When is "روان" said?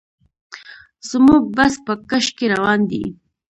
2.53-2.79